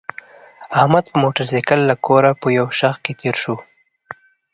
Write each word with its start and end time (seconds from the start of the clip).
احمد 0.79 1.03
په 1.11 1.17
موټرسایکل 1.23 1.79
له 1.89 1.95
کوره 2.05 2.31
په 2.41 2.47
یو 2.59 2.67
شخ 2.79 2.95
کې 3.03 3.13
تېر 3.21 3.35
شو. 3.43 3.55